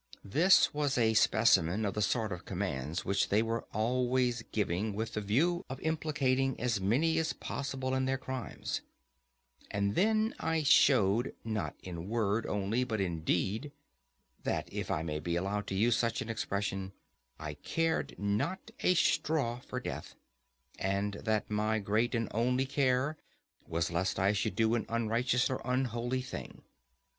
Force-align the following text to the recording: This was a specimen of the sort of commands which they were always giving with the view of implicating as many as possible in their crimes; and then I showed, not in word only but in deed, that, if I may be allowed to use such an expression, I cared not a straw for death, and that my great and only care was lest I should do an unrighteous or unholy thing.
This 0.25 0.73
was 0.73 0.97
a 0.97 1.13
specimen 1.13 1.85
of 1.85 1.93
the 1.93 2.01
sort 2.01 2.31
of 2.31 2.43
commands 2.43 3.05
which 3.05 3.29
they 3.29 3.43
were 3.43 3.65
always 3.71 4.41
giving 4.51 4.95
with 4.95 5.13
the 5.13 5.21
view 5.21 5.63
of 5.69 5.79
implicating 5.81 6.59
as 6.59 6.81
many 6.81 7.19
as 7.19 7.33
possible 7.33 7.93
in 7.93 8.05
their 8.05 8.17
crimes; 8.17 8.81
and 9.69 9.93
then 9.93 10.33
I 10.39 10.63
showed, 10.63 11.35
not 11.43 11.75
in 11.83 12.09
word 12.09 12.47
only 12.47 12.83
but 12.83 12.99
in 12.99 13.19
deed, 13.23 13.71
that, 14.43 14.67
if 14.73 14.89
I 14.89 15.03
may 15.03 15.19
be 15.19 15.35
allowed 15.35 15.67
to 15.67 15.75
use 15.75 15.97
such 15.99 16.19
an 16.23 16.29
expression, 16.29 16.93
I 17.39 17.53
cared 17.53 18.15
not 18.17 18.71
a 18.79 18.95
straw 18.95 19.59
for 19.59 19.79
death, 19.79 20.15
and 20.79 21.13
that 21.25 21.51
my 21.51 21.77
great 21.77 22.15
and 22.15 22.27
only 22.31 22.65
care 22.65 23.17
was 23.67 23.91
lest 23.91 24.17
I 24.17 24.33
should 24.33 24.55
do 24.55 24.73
an 24.73 24.87
unrighteous 24.89 25.47
or 25.51 25.61
unholy 25.63 26.23
thing. 26.23 26.63